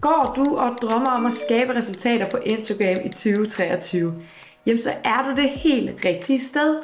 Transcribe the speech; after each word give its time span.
Går 0.00 0.32
du 0.36 0.56
og 0.56 0.78
drømmer 0.82 1.10
om 1.10 1.26
at 1.26 1.32
skabe 1.32 1.74
resultater 1.74 2.30
på 2.30 2.36
Instagram 2.36 3.04
i 3.04 3.08
2023, 3.08 4.14
jamen 4.66 4.80
så 4.80 4.90
er 5.04 5.24
du 5.28 5.42
det 5.42 5.50
helt 5.50 6.04
rigtige 6.04 6.40
sted. 6.40 6.82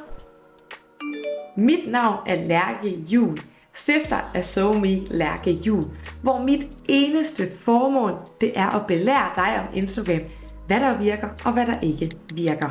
Mit 1.57 1.91
navn 1.91 2.17
er 2.27 2.35
Lærke 2.35 2.91
Jul, 3.09 3.39
stifter 3.73 4.31
af 4.35 4.45
SoMe 4.45 4.97
Lærke 5.07 5.51
Jul, 5.51 5.83
hvor 6.23 6.43
mit 6.43 6.67
eneste 6.89 7.43
formål 7.61 8.13
det 8.41 8.53
er 8.59 8.81
at 8.81 8.87
belære 8.87 9.31
dig 9.37 9.61
om 9.61 9.75
Instagram, 9.75 10.21
hvad 10.67 10.81
der 10.81 10.99
virker 10.99 11.29
og 11.45 11.53
hvad 11.53 11.67
der 11.67 11.81
ikke 11.81 12.17
virker. 12.35 12.71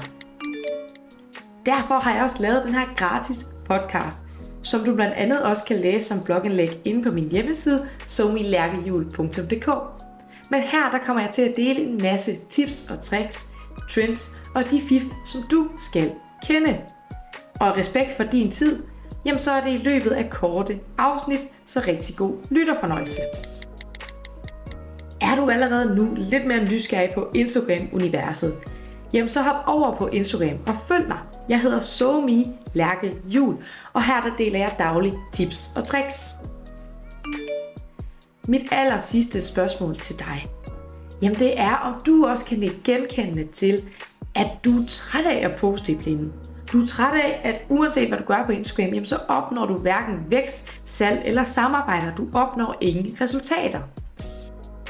Derfor 1.65 1.95
har 1.95 2.13
jeg 2.13 2.23
også 2.23 2.41
lavet 2.41 2.63
den 2.65 2.73
her 2.73 2.95
gratis 2.95 3.47
podcast, 3.65 4.17
som 4.63 4.83
du 4.85 4.95
blandt 4.95 5.13
andet 5.13 5.43
også 5.43 5.65
kan 5.65 5.79
læse 5.79 6.07
som 6.07 6.23
blogindlæg 6.25 6.69
inde 6.85 7.03
på 7.03 7.11
min 7.11 7.31
hjemmeside 7.31 7.87
somilærkehjul.dk. 8.07 10.00
Men 10.51 10.61
her 10.61 10.91
der 10.91 10.97
kommer 10.97 11.21
jeg 11.21 11.31
til 11.31 11.41
at 11.41 11.55
dele 11.55 11.81
en 11.81 11.99
masse 12.01 12.35
tips 12.49 12.85
og 12.89 13.01
tricks, 13.01 13.47
trends 13.89 14.31
og 14.55 14.69
de 14.71 14.81
fif, 14.81 15.03
som 15.25 15.41
du 15.51 15.67
skal 15.77 16.11
kende. 16.47 16.77
Og 17.59 17.77
respekt 17.77 18.17
for 18.17 18.23
din 18.23 18.51
tid, 18.51 18.83
jamen 19.25 19.39
så 19.39 19.51
er 19.51 19.61
det 19.61 19.73
i 19.73 19.77
løbet 19.77 20.09
af 20.09 20.29
korte 20.29 20.79
afsnit, 20.97 21.39
så 21.65 21.83
rigtig 21.87 22.15
god 22.15 22.33
lytterfornøjelse. 22.49 23.21
Er 25.21 25.35
du 25.35 25.49
allerede 25.49 25.95
nu 25.95 26.15
lidt 26.17 26.45
mere 26.45 26.65
nysgerrig 26.65 27.09
på 27.15 27.27
Instagram-universet, 27.35 28.53
jamen 29.13 29.29
så 29.29 29.41
hop 29.41 29.63
over 29.67 29.95
på 29.95 30.07
Instagram 30.07 30.57
og 30.67 30.73
følg 30.87 31.07
mig. 31.07 31.19
Jeg 31.49 31.61
hedder 31.61 31.79
SoMe 31.79 32.45
Lærke 32.73 33.17
Jul, 33.25 33.55
og 33.93 34.03
her 34.03 34.21
der 34.21 34.35
deler 34.37 34.59
jeg 34.59 34.75
daglige 34.77 35.17
tips 35.33 35.71
og 35.75 35.83
tricks. 35.83 36.33
Mit 38.51 38.67
aller 38.71 38.99
sidste 38.99 39.41
spørgsmål 39.41 39.95
til 39.95 40.19
dig, 40.19 40.45
jamen 41.21 41.39
det 41.39 41.59
er, 41.59 41.75
om 41.75 42.01
du 42.05 42.25
også 42.25 42.45
kan 42.45 42.57
lægge 42.57 42.75
genkendende 42.83 43.43
til, 43.51 43.83
at 44.35 44.47
du 44.65 44.69
er 44.69 44.85
træt 44.87 45.25
af 45.25 45.45
at 45.45 45.55
poste 45.59 45.91
i 45.91 45.95
blinden. 45.95 46.33
Du 46.73 46.81
er 46.81 46.87
træt 46.87 47.13
af, 47.13 47.41
at 47.43 47.61
uanset 47.69 48.07
hvad 48.07 48.17
du 48.17 48.23
gør 48.23 48.43
på 48.45 48.51
Instagram, 48.51 48.85
jamen 48.85 49.05
så 49.05 49.17
opnår 49.27 49.65
du 49.65 49.77
hverken 49.77 50.15
vækst, 50.29 50.81
salg 50.85 51.21
eller 51.25 51.43
samarbejder. 51.43 52.15
Du 52.15 52.27
opnår 52.33 52.77
ingen 52.81 53.17
resultater. 53.21 53.79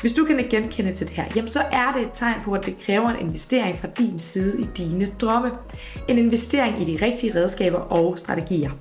Hvis 0.02 0.14
du 0.14 0.25
kan 0.25 0.48
genkende 0.50 0.92
til 0.92 1.08
det 1.08 1.16
her, 1.16 1.25
jamen 1.36 1.50
så 1.50 1.59
er 1.72 1.94
det 1.96 2.02
et 2.02 2.12
tegn 2.14 2.42
på, 2.42 2.53
at 2.53 2.66
det 2.66 2.75
kræver 2.86 3.09
en 3.09 3.28
investering 3.28 3.80
fra 3.80 3.88
din 3.98 4.20
side 4.20 4.62
i 4.62 4.66
dine 4.78 5.08
drømme. 5.22 5.52
En 6.08 6.18
investering 6.18 6.81
i 6.81 6.86
de 6.86 7.06
rigtige 7.06 7.36
redskaber 7.36 7.80
og 7.80 8.20
strategier. 8.20 8.72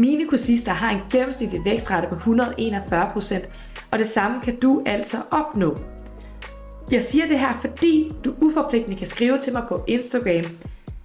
Mine 0.00 0.26
kursister 0.26 0.72
har 0.72 0.90
en 0.90 1.00
gennemsnitlig 1.12 1.64
vækstrate 1.64 2.06
på 2.08 2.14
141%, 2.14 3.48
og 3.92 3.98
det 3.98 4.06
samme 4.06 4.40
kan 4.40 4.60
du 4.60 4.82
altså 4.86 5.16
opnå. 5.30 5.76
Jeg 6.90 7.04
siger 7.04 7.26
det 7.26 7.38
her, 7.38 7.52
fordi 7.60 8.10
du 8.24 8.34
uforpligtende 8.40 8.98
kan 8.98 9.06
skrive 9.06 9.38
til 9.38 9.52
mig 9.52 9.62
på 9.68 9.84
Instagram. 9.86 10.44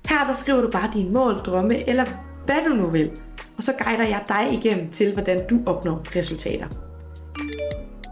Her 0.09 0.27
der 0.27 0.33
skriver 0.33 0.61
du 0.61 0.69
bare 0.69 0.89
dine 0.93 1.09
mål, 1.09 1.33
drømme 1.33 1.89
eller 1.89 2.05
hvad 2.45 2.69
du 2.69 2.75
nu 2.75 2.87
vil. 2.87 3.11
Og 3.57 3.63
så 3.63 3.73
guider 3.83 4.03
jeg 4.03 4.23
dig 4.27 4.47
igennem 4.51 4.89
til, 4.89 5.13
hvordan 5.13 5.47
du 5.47 5.59
opnår 5.65 6.15
resultater. 6.15 6.67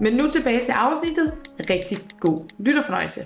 Men 0.02 0.14
nu 0.14 0.28
tilbage 0.28 0.66
til 0.66 0.72
afsnittet. 0.72 1.34
Rigtig 1.70 1.98
god 2.20 2.40
lytterfornøjelse. 2.60 3.22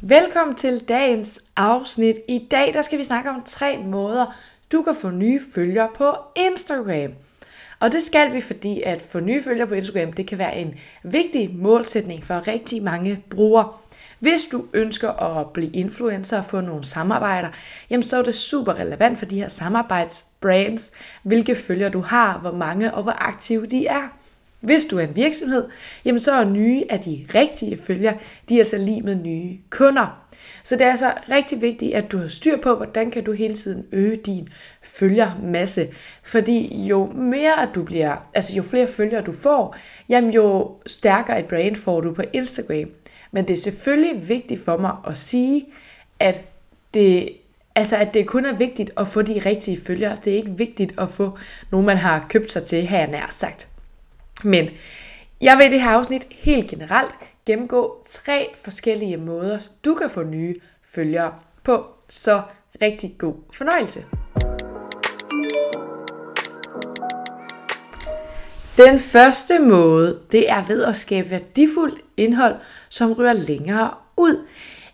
Velkommen 0.00 0.56
til 0.56 0.80
dagens 0.88 1.40
afsnit. 1.56 2.16
I 2.28 2.46
dag 2.50 2.74
der 2.74 2.82
skal 2.82 2.98
vi 2.98 3.04
snakke 3.04 3.30
om 3.30 3.42
tre 3.44 3.78
måder, 3.86 4.26
du 4.72 4.82
kan 4.82 4.94
få 4.94 5.10
nye 5.10 5.40
følgere 5.54 5.88
på 5.96 6.16
Instagram. 6.36 7.12
Og 7.80 7.92
det 7.92 8.02
skal 8.02 8.32
vi, 8.32 8.40
fordi 8.40 8.82
at 8.82 9.02
få 9.02 9.20
nye 9.20 9.42
følgere 9.42 9.66
på 9.66 9.74
Instagram, 9.74 10.12
det 10.12 10.26
kan 10.26 10.38
være 10.38 10.56
en 10.56 10.74
vigtig 11.02 11.50
målsætning 11.56 12.24
for 12.24 12.48
rigtig 12.48 12.82
mange 12.82 13.24
brugere. 13.30 13.68
Hvis 14.18 14.46
du 14.52 14.64
ønsker 14.74 15.10
at 15.10 15.50
blive 15.50 15.70
influencer 15.70 16.38
og 16.38 16.44
få 16.44 16.60
nogle 16.60 16.84
samarbejder, 16.84 17.48
jamen 17.90 18.02
så 18.02 18.18
er 18.18 18.22
det 18.22 18.34
super 18.34 18.78
relevant 18.78 19.18
for 19.18 19.24
de 19.24 19.40
her 19.40 19.48
samarbejdsbrands, 19.48 20.92
hvilke 21.22 21.54
følgere 21.54 21.90
du 21.90 22.00
har, 22.00 22.38
hvor 22.38 22.52
mange 22.52 22.94
og 22.94 23.02
hvor 23.02 23.14
aktive 23.18 23.66
de 23.66 23.86
er. 23.86 24.19
Hvis 24.60 24.84
du 24.84 24.98
er 24.98 25.02
en 25.02 25.16
virksomhed, 25.16 25.68
jamen 26.04 26.18
så 26.18 26.32
er 26.32 26.44
nye 26.44 26.84
af 26.90 27.00
de 27.00 27.26
rigtige 27.34 27.76
følgere, 27.76 28.14
de 28.48 28.60
er 28.60 28.64
så 28.64 28.78
lige 28.78 29.02
med 29.02 29.14
nye 29.14 29.58
kunder. 29.70 30.26
Så 30.62 30.76
det 30.76 30.86
er 30.86 30.90
altså 30.90 31.12
rigtig 31.30 31.62
vigtigt, 31.62 31.94
at 31.94 32.12
du 32.12 32.18
har 32.18 32.28
styr 32.28 32.56
på, 32.62 32.74
hvordan 32.74 33.10
kan 33.10 33.24
du 33.24 33.32
hele 33.32 33.54
tiden 33.54 33.84
øge 33.92 34.16
din 34.16 34.48
følgermasse. 34.82 35.88
Fordi 36.22 36.86
jo 36.86 37.06
mere 37.06 37.62
at 37.62 37.68
du 37.74 37.82
bliver, 37.82 38.16
altså 38.34 38.56
jo 38.56 38.62
flere 38.62 38.88
følgere 38.88 39.22
du 39.22 39.32
får, 39.32 39.76
jamen 40.08 40.32
jo 40.32 40.76
stærkere 40.86 41.40
et 41.40 41.46
brand 41.46 41.76
får 41.76 42.00
du 42.00 42.14
på 42.14 42.22
Instagram. 42.32 42.90
Men 43.32 43.48
det 43.48 43.54
er 43.54 43.60
selvfølgelig 43.60 44.28
vigtigt 44.28 44.64
for 44.64 44.76
mig 44.76 44.96
at 45.06 45.16
sige, 45.16 45.66
at 46.18 46.40
det, 46.94 47.28
altså 47.74 47.96
at 47.96 48.14
det 48.14 48.26
kun 48.26 48.44
er 48.44 48.56
vigtigt 48.56 48.90
at 48.96 49.08
få 49.08 49.22
de 49.22 49.42
rigtige 49.46 49.80
følgere. 49.80 50.16
Det 50.24 50.32
er 50.32 50.36
ikke 50.36 50.56
vigtigt 50.56 51.00
at 51.00 51.08
få 51.08 51.38
nogen, 51.72 51.86
man 51.86 51.96
har 51.96 52.26
købt 52.28 52.52
sig 52.52 52.64
til, 52.64 52.86
har 52.86 52.98
jeg 52.98 53.10
nær 53.10 53.26
sagt. 53.30 53.68
Men 54.44 54.68
jeg 55.40 55.58
vil 55.58 55.66
i 55.66 55.70
det 55.70 55.82
her 55.82 55.90
afsnit 55.90 56.26
helt 56.30 56.70
generelt 56.70 57.14
gennemgå 57.46 58.02
tre 58.06 58.48
forskellige 58.64 59.16
måder, 59.16 59.58
du 59.84 59.94
kan 59.94 60.10
få 60.10 60.22
nye 60.22 60.54
følgere 60.94 61.34
på. 61.64 61.86
Så 62.08 62.42
rigtig 62.82 63.10
god 63.18 63.34
fornøjelse. 63.52 64.04
Den 68.76 68.98
første 68.98 69.58
måde, 69.58 70.20
det 70.32 70.50
er 70.50 70.66
ved 70.66 70.84
at 70.84 70.96
skabe 70.96 71.30
værdifuldt 71.30 72.00
indhold, 72.16 72.56
som 72.88 73.12
rører 73.12 73.32
længere 73.32 73.90
ud. 74.16 74.46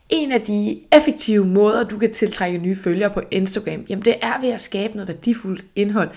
En 0.08 0.32
af 0.32 0.40
de 0.40 0.80
effektive 0.92 1.44
måder, 1.44 1.84
du 1.84 1.98
kan 1.98 2.12
tiltrække 2.12 2.58
nye 2.58 2.76
følgere 2.76 3.10
på 3.10 3.22
Instagram, 3.30 3.84
jamen 3.88 4.04
det 4.04 4.14
er 4.22 4.40
ved 4.40 4.48
at 4.48 4.60
skabe 4.60 4.94
noget 4.94 5.08
værdifuldt 5.08 5.64
indhold, 5.76 6.10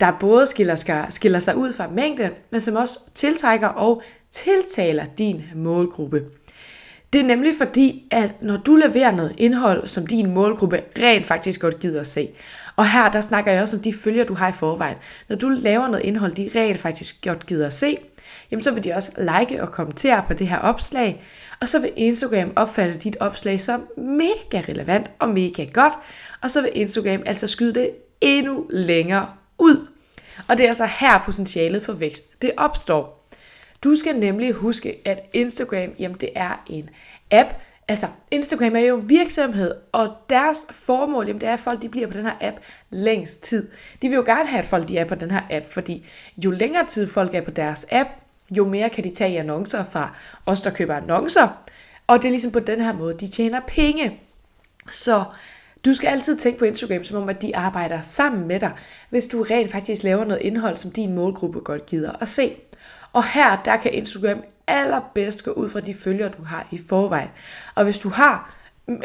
der 0.00 0.12
både 0.20 0.46
skiller, 0.46 1.06
skiller 1.10 1.38
sig 1.38 1.56
ud 1.56 1.72
fra 1.72 1.88
mængden, 1.88 2.30
men 2.50 2.60
som 2.60 2.76
også 2.76 2.98
tiltrækker 3.14 3.68
og 3.68 4.02
tiltaler 4.30 5.04
din 5.18 5.42
målgruppe. 5.54 6.22
Det 7.12 7.20
er 7.20 7.24
nemlig 7.24 7.52
fordi, 7.58 8.08
at 8.10 8.42
når 8.42 8.56
du 8.56 8.74
leverer 8.74 9.10
noget 9.10 9.34
indhold, 9.38 9.86
som 9.86 10.06
din 10.06 10.34
målgruppe 10.34 10.82
rent 10.98 11.26
faktisk 11.26 11.60
godt 11.60 11.78
gider 11.78 12.00
at 12.00 12.06
se, 12.06 12.28
og 12.76 12.90
her 12.90 13.10
der 13.10 13.20
snakker 13.20 13.52
jeg 13.52 13.62
også 13.62 13.76
om 13.76 13.82
de 13.82 13.92
følger, 13.92 14.24
du 14.24 14.34
har 14.34 14.48
i 14.48 14.52
forvejen. 14.52 14.96
Når 15.28 15.36
du 15.36 15.48
laver 15.48 15.88
noget 15.88 16.04
indhold, 16.04 16.32
de 16.32 16.50
rent 16.54 16.80
faktisk 16.80 17.24
godt 17.24 17.46
gider 17.46 17.66
at 17.66 17.72
se, 17.72 17.96
jamen 18.50 18.62
så 18.62 18.70
vil 18.70 18.84
de 18.84 18.92
også 18.92 19.12
like 19.18 19.62
og 19.62 19.72
kommentere 19.72 20.24
på 20.28 20.34
det 20.34 20.48
her 20.48 20.58
opslag, 20.58 21.22
og 21.60 21.68
så 21.68 21.78
vil 21.78 21.92
Instagram 21.96 22.52
opfatte 22.56 22.98
dit 22.98 23.16
opslag 23.20 23.60
som 23.60 23.86
mega 23.96 24.62
relevant 24.68 25.10
og 25.18 25.28
mega 25.28 25.64
godt, 25.64 25.94
og 26.42 26.50
så 26.50 26.60
vil 26.60 26.70
Instagram 26.74 27.22
altså 27.26 27.48
skyde 27.48 27.74
det 27.74 27.90
endnu 28.20 28.66
længere 28.70 29.26
ud. 29.58 29.86
Og 30.48 30.58
det 30.58 30.64
er 30.64 30.68
altså 30.68 30.88
her 31.00 31.22
potentialet 31.24 31.82
for 31.82 31.92
vækst, 31.92 32.42
det 32.42 32.52
opstår. 32.56 33.28
Du 33.84 33.96
skal 33.96 34.18
nemlig 34.18 34.52
huske, 34.52 34.98
at 35.04 35.30
Instagram, 35.32 35.90
jamen 35.98 36.16
det 36.20 36.30
er 36.34 36.64
en 36.66 36.90
app. 37.30 37.48
Altså, 37.88 38.06
Instagram 38.30 38.76
er 38.76 38.80
jo 38.80 39.02
virksomhed, 39.04 39.74
og 39.92 40.16
deres 40.30 40.66
formål, 40.70 41.26
jamen 41.26 41.40
det 41.40 41.48
er, 41.48 41.52
at 41.52 41.60
folk 41.60 41.82
de 41.82 41.88
bliver 41.88 42.06
på 42.06 42.16
den 42.16 42.24
her 42.24 42.34
app 42.40 42.56
længst 42.90 43.42
tid. 43.42 43.68
De 44.02 44.08
vil 44.08 44.16
jo 44.16 44.22
gerne 44.26 44.48
have, 44.48 44.58
at 44.58 44.66
folk 44.66 44.88
de 44.88 44.98
er 44.98 45.04
på 45.04 45.14
den 45.14 45.30
her 45.30 45.42
app, 45.50 45.72
fordi 45.72 46.06
jo 46.44 46.50
længere 46.50 46.86
tid 46.86 47.06
folk 47.06 47.34
er 47.34 47.40
på 47.40 47.50
deres 47.50 47.86
app, 47.90 48.08
jo 48.50 48.68
mere 48.68 48.90
kan 48.90 49.04
de 49.04 49.14
tage 49.14 49.32
i 49.32 49.36
annoncer 49.36 49.84
fra 49.84 50.10
os, 50.46 50.62
der 50.62 50.70
køber 50.70 50.94
annoncer. 50.94 51.48
Og 52.06 52.18
det 52.18 52.24
er 52.24 52.30
ligesom 52.30 52.52
på 52.52 52.60
den 52.60 52.80
her 52.80 52.92
måde, 52.92 53.18
de 53.18 53.28
tjener 53.28 53.60
penge. 53.60 54.20
Så 54.88 55.24
du 55.84 55.94
skal 55.94 56.08
altid 56.08 56.36
tænke 56.36 56.58
på 56.58 56.64
Instagram, 56.64 57.04
som 57.04 57.22
om 57.22 57.28
at 57.28 57.42
de 57.42 57.56
arbejder 57.56 58.00
sammen 58.00 58.48
med 58.48 58.60
dig, 58.60 58.72
hvis 59.10 59.26
du 59.26 59.42
rent 59.42 59.72
faktisk 59.72 60.02
laver 60.02 60.24
noget 60.24 60.42
indhold, 60.42 60.76
som 60.76 60.90
din 60.90 61.14
målgruppe 61.14 61.60
godt 61.60 61.86
gider 61.86 62.12
at 62.22 62.28
se. 62.28 62.56
Og 63.12 63.24
her, 63.24 63.62
der 63.64 63.76
kan 63.76 63.94
Instagram 63.94 64.42
allerbedst 64.66 65.44
gå 65.44 65.50
ud 65.50 65.70
fra 65.70 65.80
de 65.80 65.94
følgere, 65.94 66.28
du 66.28 66.42
har 66.42 66.66
i 66.70 66.80
forvejen. 66.88 67.28
Og 67.74 67.84
hvis 67.84 67.98
du 67.98 68.08
har 68.08 68.56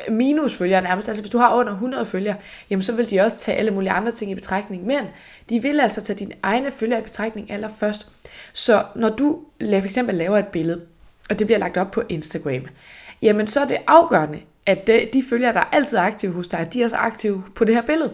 minus 0.10 0.56
følgere 0.56 0.82
nærmest, 0.82 1.08
altså 1.08 1.24
hvis 1.24 1.32
du 1.32 1.38
har 1.38 1.56
under 1.56 1.72
100 1.72 2.06
følgere, 2.06 2.36
jamen 2.70 2.84
så 2.84 2.94
vil 2.94 3.10
de 3.10 3.22
også 3.22 3.38
tage 3.38 3.58
alle 3.58 3.72
mulige 3.72 3.92
andre 3.92 4.12
ting 4.12 4.32
i 4.32 4.36
betragtning, 4.36 4.86
men 4.86 5.06
de 5.50 5.62
vil 5.62 5.80
altså 5.80 6.02
tage 6.02 6.20
dine 6.20 6.36
egne 6.44 6.72
følgere 6.72 7.00
i 7.00 7.04
betragtning 7.04 7.52
allerførst. 7.52 8.08
Så 8.54 8.84
når 8.96 9.10
du 9.10 9.40
for 9.60 9.86
eksempel 9.86 10.16
laver 10.16 10.38
et 10.38 10.48
billede, 10.48 10.82
og 11.30 11.40
det 11.40 11.48
bliver 11.48 11.60
lagt 11.60 11.78
op 11.78 11.92
på 11.92 12.04
Instagram, 12.10 12.68
jamen 13.22 13.48
så 13.48 13.60
er 13.60 13.68
det 13.68 13.78
afgørende, 13.88 14.40
at 14.68 14.88
de, 14.88 15.10
de 15.14 15.24
følgere, 15.30 15.54
der 15.54 15.60
er 15.60 15.70
altid 15.72 15.98
aktive 15.98 16.34
hos 16.34 16.48
dig, 16.48 16.70
de 16.74 16.82
er 16.82 16.86
også 16.86 16.96
aktive 16.96 17.44
på 17.56 17.66
det 17.66 17.76
her 17.76 17.82
billede. 17.82 18.14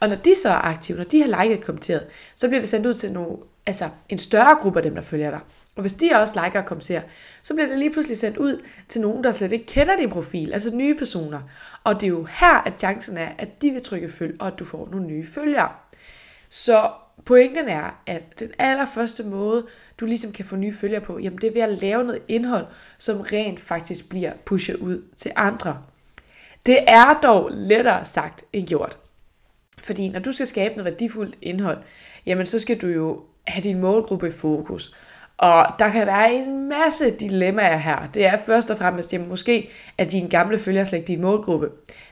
Og 0.00 0.08
når 0.08 0.16
de 0.16 0.34
så 0.34 0.48
er 0.48 0.64
aktive, 0.64 0.98
når 0.98 1.04
de 1.04 1.20
har 1.20 1.42
liket 1.42 1.58
og 1.58 1.64
kommenteret, 1.64 2.06
så 2.34 2.48
bliver 2.48 2.60
det 2.60 2.68
sendt 2.68 2.86
ud 2.86 2.94
til 2.94 3.12
nogle, 3.12 3.36
altså 3.66 3.88
en 4.08 4.18
større 4.18 4.56
gruppe 4.60 4.78
af 4.78 4.82
dem, 4.82 4.94
der 4.94 5.02
følger 5.02 5.30
dig. 5.30 5.40
Og 5.76 5.80
hvis 5.80 5.94
de 5.94 6.10
også 6.14 6.40
liker 6.44 6.60
og 6.60 6.66
kommenterer, 6.66 7.02
så 7.42 7.54
bliver 7.54 7.68
det 7.68 7.78
lige 7.78 7.90
pludselig 7.90 8.18
sendt 8.18 8.36
ud 8.36 8.62
til 8.88 9.00
nogen, 9.00 9.24
der 9.24 9.32
slet 9.32 9.52
ikke 9.52 9.66
kender 9.66 9.96
din 9.96 10.10
profil, 10.10 10.52
altså 10.52 10.74
nye 10.74 10.94
personer. 10.94 11.40
Og 11.84 11.94
det 11.94 12.02
er 12.02 12.08
jo 12.08 12.24
her, 12.24 12.62
at 12.66 12.72
chancen 12.78 13.18
er, 13.18 13.28
at 13.38 13.62
de 13.62 13.70
vil 13.70 13.82
trykke 13.82 14.08
følg, 14.08 14.36
og 14.40 14.46
at 14.46 14.58
du 14.58 14.64
får 14.64 14.88
nogle 14.90 15.06
nye 15.06 15.26
følgere. 15.26 15.68
Så 16.48 16.90
pointen 17.24 17.68
er, 17.68 18.00
at 18.06 18.22
den 18.38 18.50
allerførste 18.58 19.22
måde, 19.22 19.66
du 20.00 20.06
ligesom 20.06 20.32
kan 20.32 20.44
få 20.44 20.56
nye 20.56 20.74
følgere 20.74 21.00
på, 21.00 21.18
jamen 21.18 21.38
det 21.38 21.48
er 21.48 21.52
ved 21.52 21.62
at 21.62 21.82
lave 21.82 22.04
noget 22.04 22.22
indhold, 22.28 22.66
som 22.98 23.20
rent 23.20 23.60
faktisk 23.60 24.08
bliver 24.08 24.32
pushet 24.44 24.76
ud 24.76 25.02
til 25.16 25.32
andre. 25.36 25.82
Det 26.66 26.78
er 26.86 27.20
dog 27.22 27.50
lettere 27.52 28.04
sagt 28.04 28.44
end 28.52 28.66
gjort. 28.66 28.98
Fordi 29.78 30.08
når 30.08 30.20
du 30.20 30.32
skal 30.32 30.46
skabe 30.46 30.74
noget 30.76 30.92
værdifuldt 30.92 31.38
indhold, 31.42 31.82
jamen 32.26 32.46
så 32.46 32.58
skal 32.58 32.80
du 32.80 32.86
jo 32.86 33.24
have 33.46 33.62
din 33.62 33.80
målgruppe 33.80 34.28
i 34.28 34.30
fokus. 34.30 34.94
Og 35.40 35.66
der 35.78 35.88
kan 35.88 36.06
være 36.06 36.34
en 36.34 36.68
masse 36.68 37.10
dilemmaer 37.10 37.76
her. 37.76 38.08
Det 38.14 38.26
er 38.26 38.36
først 38.46 38.70
og 38.70 38.78
fremmest, 38.78 39.12
jamen 39.12 39.28
måske 39.28 39.70
at 39.98 40.12
dine 40.12 40.28
gamle 40.28 40.58
følger 40.58 40.84
slet 40.84 40.98
ikke 40.98 41.08
din 41.08 41.20
målgruppe. 41.20 41.68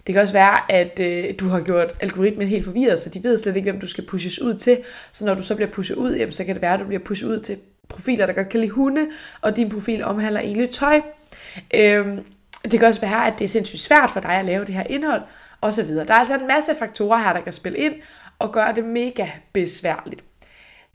Det 0.07 0.13
kan 0.13 0.23
også 0.23 0.33
være, 0.33 0.73
at 0.73 1.01
øh, 1.01 1.35
du 1.41 1.49
har 1.49 1.61
gjort 1.61 1.95
algoritmen 2.01 2.49
helt 2.49 2.65
forvirret, 2.65 2.99
så 2.99 3.11
de 3.11 3.23
ved 3.23 3.39
slet 3.39 3.57
ikke, 3.57 3.71
hvem 3.71 3.81
du 3.81 3.87
skal 3.87 4.07
pushes 4.07 4.41
ud 4.41 4.55
til. 4.55 4.79
Så 5.13 5.27
når 5.27 5.35
du 5.35 5.43
så 5.43 5.55
bliver 5.55 5.71
pushet 5.71 5.97
ud, 5.97 6.17
jamen, 6.17 6.33
så 6.33 6.45
kan 6.45 6.55
det 6.55 6.63
være, 6.63 6.75
at 6.75 6.81
du 6.81 6.85
bliver 6.85 7.03
pushet 7.05 7.29
ud 7.29 7.39
til 7.39 7.59
profiler, 7.89 8.27
der 8.27 8.33
godt 8.33 8.49
kan 8.49 8.61
lide 8.61 8.73
hunde, 8.73 9.07
og 9.41 9.57
din 9.57 9.71
profil 9.71 10.05
omhandler 10.05 10.41
egentlig 10.41 10.71
tøj. 10.71 11.01
Øhm, 11.75 12.25
det 12.65 12.81
kan 12.81 12.89
også 12.89 13.01
være, 13.01 13.27
at 13.27 13.35
det 13.39 13.45
er 13.45 13.49
sindssygt 13.49 13.83
svært 13.83 14.11
for 14.11 14.21
dig 14.21 14.31
at 14.31 14.45
lave 14.45 14.65
det 14.65 14.75
her 14.75 14.85
indhold, 14.85 15.23
og 15.61 15.73
så 15.73 15.83
videre. 15.83 16.07
Der 16.07 16.15
er 16.15 16.19
altså 16.19 16.35
en 16.35 16.47
masse 16.49 16.73
faktorer 16.79 17.19
her, 17.19 17.33
der 17.33 17.41
kan 17.41 17.53
spille 17.53 17.79
ind 17.79 17.95
og 18.39 18.53
gøre 18.53 18.75
det 18.75 18.85
mega 18.85 19.27
besværligt. 19.53 20.25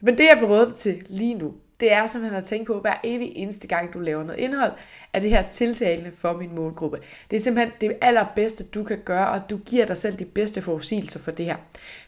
Men 0.01 0.17
det, 0.17 0.23
jeg 0.23 0.37
vil 0.39 0.47
råde 0.47 0.65
dig 0.65 0.75
til 0.75 1.05
lige 1.09 1.33
nu, 1.33 1.53
det 1.79 1.91
er 1.91 2.07
simpelthen 2.07 2.37
at 2.37 2.45
tænke 2.45 2.65
på, 2.65 2.79
hver 2.79 2.93
evig 3.03 3.31
eneste 3.35 3.67
gang, 3.67 3.93
du 3.93 3.99
laver 3.99 4.23
noget 4.23 4.39
indhold, 4.39 4.71
er 5.13 5.19
det 5.19 5.29
her 5.29 5.49
tiltalende 5.49 6.11
for 6.17 6.33
min 6.33 6.55
målgruppe. 6.55 6.97
Det 7.31 7.37
er 7.37 7.41
simpelthen 7.41 7.73
det 7.81 7.97
allerbedste, 8.01 8.63
du 8.63 8.83
kan 8.83 8.99
gøre, 9.05 9.27
og 9.27 9.49
du 9.49 9.57
giver 9.57 9.85
dig 9.85 9.97
selv 9.97 10.19
de 10.19 10.25
bedste 10.25 10.61
forudsigelser 10.61 11.19
for 11.19 11.31
det 11.31 11.45
her. 11.45 11.55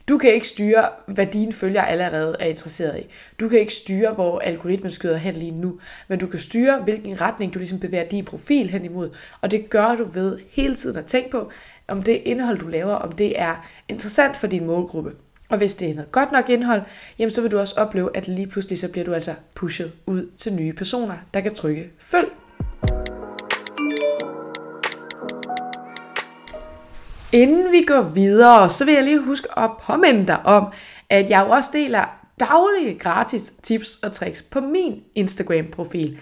Du 0.09 0.17
kan 0.17 0.33
ikke 0.33 0.47
styre, 0.47 0.89
hvad 1.07 1.25
dine 1.25 1.53
følgere 1.53 1.89
allerede 1.89 2.35
er 2.39 2.45
interesseret 2.45 2.99
i. 2.99 3.07
Du 3.39 3.49
kan 3.49 3.59
ikke 3.59 3.73
styre, 3.73 4.13
hvor 4.13 4.39
algoritmen 4.39 4.91
skyder 4.91 5.17
hen 5.17 5.35
lige 5.35 5.51
nu, 5.51 5.79
men 6.07 6.19
du 6.19 6.27
kan 6.27 6.39
styre, 6.39 6.81
hvilken 6.81 7.21
retning 7.21 7.53
du 7.53 7.59
ligesom 7.59 7.79
bevæger 7.79 8.09
din 8.09 8.25
profil 8.25 8.69
hen 8.69 8.85
imod, 8.85 9.09
og 9.41 9.51
det 9.51 9.69
gør 9.69 9.95
du 9.95 10.03
ved 10.03 10.39
hele 10.49 10.75
tiden 10.75 10.97
at 10.97 11.05
tænke 11.05 11.29
på, 11.29 11.51
om 11.87 12.03
det 12.03 12.21
indhold, 12.25 12.57
du 12.57 12.67
laver, 12.67 12.93
om 12.93 13.11
det 13.11 13.41
er 13.41 13.67
interessant 13.89 14.37
for 14.37 14.47
din 14.47 14.65
målgruppe. 14.65 15.11
Og 15.49 15.57
hvis 15.57 15.75
det 15.75 15.89
er 15.89 15.93
noget 15.93 16.11
godt 16.11 16.31
nok 16.31 16.49
indhold, 16.49 16.81
jamen 17.19 17.31
så 17.31 17.41
vil 17.41 17.51
du 17.51 17.59
også 17.59 17.75
opleve, 17.77 18.17
at 18.17 18.27
lige 18.27 18.47
pludselig 18.47 18.79
så 18.79 18.91
bliver 18.91 19.05
du 19.05 19.13
altså 19.13 19.33
pushet 19.55 19.91
ud 20.05 20.29
til 20.37 20.53
nye 20.53 20.73
personer, 20.73 21.15
der 21.33 21.41
kan 21.41 21.53
trykke 21.53 21.91
følg. 21.99 22.31
Inden 27.31 27.71
vi 27.71 27.83
går 27.87 28.01
videre, 28.01 28.69
så 28.69 28.85
vil 28.85 28.93
jeg 28.93 29.03
lige 29.03 29.19
huske 29.19 29.59
at 29.59 29.71
påminde 29.81 30.27
dig 30.27 30.45
om, 30.45 30.71
at 31.09 31.29
jeg 31.29 31.45
jo 31.45 31.51
også 31.51 31.69
deler 31.73 32.05
daglige 32.39 32.99
gratis 32.99 33.53
tips 33.63 33.95
og 33.95 34.11
tricks 34.11 34.41
på 34.41 34.59
min 34.61 35.03
Instagram-profil. 35.15 36.19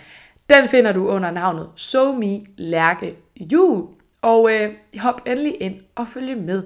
Den 0.49 0.67
finder 0.69 0.91
du 0.91 1.07
under 1.07 1.31
navnet 1.31 1.69
SoMe 1.75 2.39
Lærke 2.57 3.15
Jul. 3.35 3.87
Og 4.21 4.51
øh, 4.53 4.73
hop 4.99 5.21
endelig 5.27 5.55
ind 5.59 5.75
og 5.95 6.07
følg 6.07 6.37
med. 6.37 6.63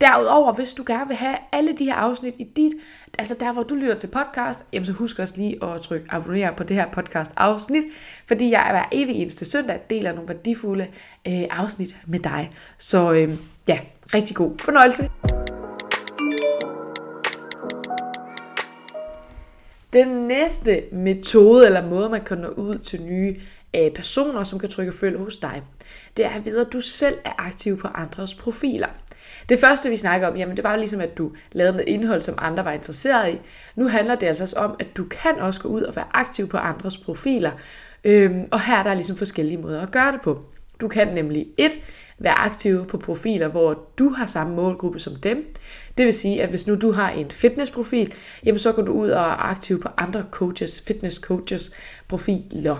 Derudover, 0.00 0.52
hvis 0.52 0.74
du 0.74 0.84
gerne 0.86 1.08
vil 1.08 1.16
have 1.16 1.36
alle 1.52 1.72
de 1.72 1.84
her 1.84 1.94
afsnit 1.94 2.34
i 2.38 2.44
dit, 2.44 2.72
altså 3.18 3.36
der 3.40 3.52
hvor 3.52 3.62
du 3.62 3.74
lytter 3.74 3.94
til 3.94 4.06
podcast, 4.06 4.64
jamen 4.72 4.86
så 4.86 4.92
husk 4.92 5.18
også 5.18 5.34
lige 5.36 5.64
at 5.64 5.80
trykke 5.80 6.06
abonner 6.10 6.52
på 6.52 6.62
det 6.62 6.76
her 6.76 6.90
podcast 6.90 7.32
afsnit, 7.36 7.84
fordi 8.26 8.50
jeg 8.50 8.66
hver 8.70 8.84
evig 8.92 9.14
eneste 9.14 9.44
søndag 9.44 9.80
deler 9.90 10.12
nogle 10.12 10.28
værdifulde 10.28 10.86
øh, 11.26 11.44
afsnit 11.50 11.96
med 12.06 12.18
dig. 12.18 12.50
Så 12.78 13.12
øh, 13.12 13.34
ja, 13.68 13.78
rigtig 14.14 14.36
god 14.36 14.58
fornøjelse. 14.58 15.10
Den 19.92 20.08
næste 20.08 20.82
metode 20.92 21.66
eller 21.66 21.88
måde, 21.88 22.08
man 22.08 22.24
kan 22.24 22.38
nå 22.38 22.48
ud 22.48 22.78
til 22.78 23.02
nye 23.02 23.36
øh, 23.76 23.90
personer, 23.90 24.44
som 24.44 24.58
kan 24.58 24.68
trykke 24.68 24.92
følge 24.92 25.18
hos 25.18 25.38
dig, 25.38 25.62
det 26.16 26.24
er 26.24 26.40
ved, 26.40 26.66
at 26.66 26.72
du 26.72 26.80
selv 26.80 27.18
er 27.24 27.32
aktiv 27.38 27.78
på 27.78 27.88
andres 27.88 28.34
profiler. 28.34 28.88
Det 29.48 29.60
første, 29.60 29.90
vi 29.90 29.96
snakker 29.96 30.28
om, 30.28 30.36
jamen 30.36 30.56
det 30.56 30.64
var 30.64 30.76
ligesom, 30.76 31.00
at 31.00 31.18
du 31.18 31.32
lavede 31.52 31.72
noget 31.72 31.88
indhold, 31.88 32.22
som 32.22 32.34
andre 32.38 32.64
var 32.64 32.72
interesseret 32.72 33.34
i. 33.34 33.38
Nu 33.76 33.88
handler 33.88 34.14
det 34.14 34.26
altså 34.26 34.44
også 34.44 34.56
om, 34.56 34.76
at 34.78 34.86
du 34.96 35.04
kan 35.04 35.38
også 35.38 35.60
gå 35.60 35.68
ud 35.68 35.82
og 35.82 35.96
være 35.96 36.06
aktiv 36.12 36.48
på 36.48 36.56
andres 36.56 36.98
profiler. 36.98 37.50
Øhm, 38.04 38.44
og 38.50 38.60
her 38.60 38.76
er 38.76 38.82
der 38.82 38.94
ligesom 38.94 39.16
forskellige 39.16 39.58
måder 39.58 39.82
at 39.82 39.90
gøre 39.90 40.12
det 40.12 40.20
på. 40.20 40.40
Du 40.80 40.88
kan 40.88 41.08
nemlig 41.08 41.46
et, 41.58 41.72
være 42.18 42.38
aktiv 42.38 42.86
på 42.86 42.98
profiler, 42.98 43.48
hvor 43.48 43.88
du 43.98 44.08
har 44.08 44.26
samme 44.26 44.56
målgruppe 44.56 44.98
som 44.98 45.16
dem. 45.16 45.54
Det 45.98 46.04
vil 46.04 46.12
sige, 46.12 46.42
at 46.42 46.48
hvis 46.48 46.66
nu 46.66 46.74
du 46.74 46.92
har 46.92 47.10
en 47.10 47.30
fitnessprofil, 47.30 48.14
jamen 48.44 48.58
så 48.58 48.72
går 48.72 48.82
du 48.82 48.92
ud 48.92 49.10
og 49.10 49.22
er 49.22 49.44
aktiv 49.50 49.82
på 49.82 49.88
andre 49.96 50.24
coaches, 50.30 50.80
fitness 50.80 51.16
coaches 51.16 51.70
profiler. 52.08 52.76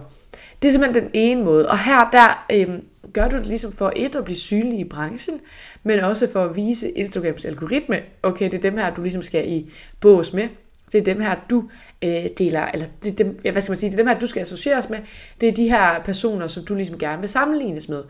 Det 0.63 0.69
er 0.69 0.73
simpelthen 0.73 1.03
den 1.03 1.11
ene 1.15 1.45
måde. 1.45 1.69
Og 1.69 1.79
her 1.79 2.11
der 2.11 2.47
øhm, 2.53 2.83
gør 3.13 3.29
du 3.29 3.37
det 3.37 3.47
ligesom 3.47 3.73
for 3.73 3.93
et 3.97 4.17
at 4.17 4.25
blive 4.25 4.37
synlig 4.37 4.79
i 4.79 4.85
branchen, 4.85 5.41
men 5.83 6.01
også 6.01 6.33
for 6.33 6.45
at 6.45 6.57
vise 6.57 6.91
Instagrams 6.91 7.45
algoritme, 7.45 8.01
okay, 8.23 8.45
det 8.45 8.55
er 8.55 8.71
dem 8.71 8.77
her, 8.77 8.95
du 8.95 9.03
ligesom 9.03 9.23
skal 9.23 9.53
i 9.53 9.73
bås 10.01 10.33
med. 10.33 10.49
Det 10.93 10.99
er 11.01 11.05
dem 11.05 11.21
her, 11.21 11.37
du 11.51 11.65
øh, 12.03 12.25
deler, 12.39 12.67
eller 12.75 12.87
det 13.03 13.13
er 13.13 13.25
dem, 13.25 13.39
ja, 13.45 13.51
hvad 13.51 13.63
skal 13.63 13.71
man 13.71 13.79
sige, 13.79 13.91
det 13.91 13.95
er 13.95 14.03
dem 14.03 14.07
her, 14.07 14.19
du 14.19 14.27
skal 14.27 14.41
associeres 14.41 14.91
med. 14.91 14.99
Det 15.41 15.49
er 15.49 15.53
de 15.53 15.69
her 15.69 16.03
personer, 16.05 16.47
som 16.47 16.65
du 16.65 16.75
ligesom 16.75 16.99
gerne 16.99 17.21
vil 17.21 17.29
sammenlignes 17.29 17.89
med. 17.89 18.03